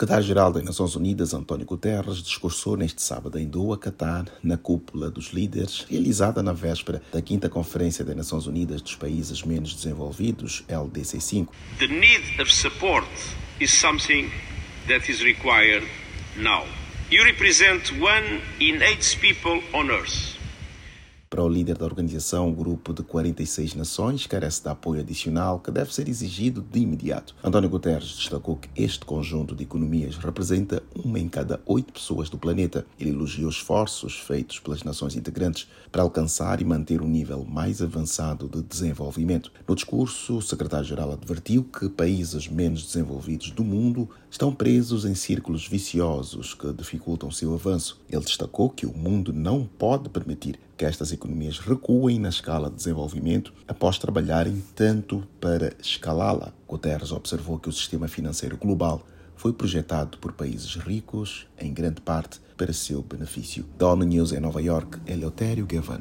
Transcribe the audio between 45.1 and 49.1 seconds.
círculos viciosos que dificultam seu avanço. Ele destacou que o